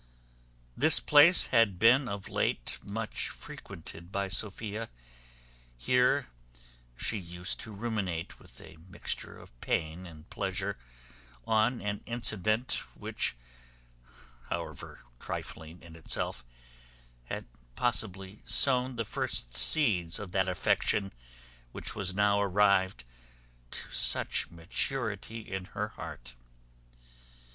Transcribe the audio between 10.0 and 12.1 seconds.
and pleasure, on an